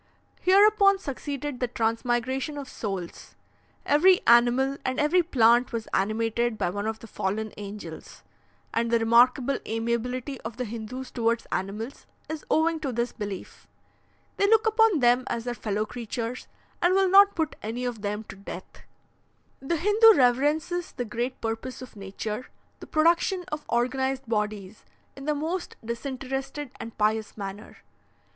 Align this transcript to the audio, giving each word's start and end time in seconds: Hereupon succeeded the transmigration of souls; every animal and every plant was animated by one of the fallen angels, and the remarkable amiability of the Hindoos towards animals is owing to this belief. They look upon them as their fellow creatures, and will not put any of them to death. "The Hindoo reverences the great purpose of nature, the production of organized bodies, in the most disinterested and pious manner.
Hereupon 0.41 0.97
succeeded 0.97 1.59
the 1.59 1.67
transmigration 1.67 2.57
of 2.57 2.67
souls; 2.67 3.35
every 3.85 4.25
animal 4.25 4.77
and 4.83 4.99
every 4.99 5.21
plant 5.21 5.71
was 5.71 5.87
animated 5.93 6.57
by 6.57 6.71
one 6.71 6.87
of 6.87 6.97
the 6.97 7.05
fallen 7.05 7.53
angels, 7.55 8.23
and 8.73 8.89
the 8.89 8.97
remarkable 8.97 9.59
amiability 9.67 10.41
of 10.41 10.57
the 10.57 10.65
Hindoos 10.65 11.11
towards 11.11 11.45
animals 11.51 12.07
is 12.27 12.43
owing 12.49 12.79
to 12.79 12.91
this 12.91 13.11
belief. 13.11 13.67
They 14.37 14.47
look 14.47 14.65
upon 14.65 15.01
them 15.01 15.23
as 15.27 15.43
their 15.43 15.53
fellow 15.53 15.85
creatures, 15.85 16.47
and 16.81 16.95
will 16.95 17.07
not 17.07 17.35
put 17.35 17.55
any 17.61 17.85
of 17.85 18.01
them 18.01 18.23
to 18.23 18.35
death. 18.35 18.81
"The 19.59 19.77
Hindoo 19.77 20.15
reverences 20.17 20.93
the 20.93 21.05
great 21.05 21.39
purpose 21.41 21.79
of 21.83 21.95
nature, 21.95 22.47
the 22.79 22.87
production 22.87 23.43
of 23.51 23.65
organized 23.69 24.27
bodies, 24.27 24.83
in 25.15 25.25
the 25.25 25.35
most 25.35 25.75
disinterested 25.85 26.71
and 26.79 26.97
pious 26.97 27.37
manner. 27.37 27.83